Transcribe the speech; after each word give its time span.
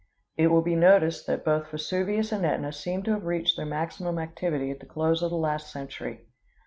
It 0.35 0.47
will 0.47 0.63
be 0.63 0.73
noticed 0.75 1.27
that 1.27 1.45
both 1.45 1.69
Vesuvius 1.69 2.31
and 2.31 2.43
Ætna 2.43 2.73
seem 2.73 3.03
to 3.03 3.11
have 3.11 3.25
reached 3.27 3.55
their 3.55 3.67
maximum 3.67 4.17
activity 4.17 4.71
at 4.71 4.79
the 4.79 4.87
close 4.87 5.21
of 5.21 5.29
the 5.29 5.35
last 5.37 5.71
century. 5.71 6.25